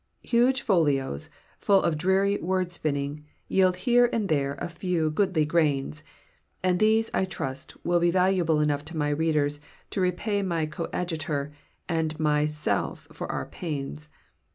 Huge 0.23 0.63
folios, 0.63 1.29
full 1.59 1.83
of 1.83 1.95
dreary 1.95 2.39
wordspinning, 2.39 3.23
yield 3.47 3.75
here 3.75 4.09
and 4.11 4.29
there 4.29 4.55
a 4.57 4.67
few 4.67 5.11
goodly 5.11 5.45
grains, 5.45 6.01
and 6.63 6.79
these, 6.79 7.11
I 7.13 7.23
trust, 7.25 7.75
will 7.85 7.99
be 7.99 8.09
valuable 8.09 8.61
enough 8.61 8.83
to 8.85 8.97
my 8.97 9.09
readers 9.09 9.59
to 9.91 10.01
repay 10.01 10.41
my 10.41 10.65
coadjutor 10.65 11.51
and 11.87 12.19
myself 12.19 13.09
for 13.11 13.31
our 13.31 13.45
pains. 13.45 14.09